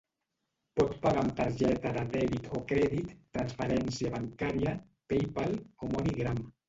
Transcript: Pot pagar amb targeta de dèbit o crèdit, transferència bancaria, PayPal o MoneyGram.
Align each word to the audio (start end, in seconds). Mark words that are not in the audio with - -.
Pot 0.79 0.93
pagar 1.03 1.19
amb 1.25 1.33
targeta 1.39 1.91
de 1.97 2.05
dèbit 2.15 2.49
o 2.59 2.61
crèdit, 2.71 3.11
transferència 3.39 4.13
bancaria, 4.17 4.75
PayPal 5.13 5.55
o 5.59 5.93
MoneyGram. 5.95 6.43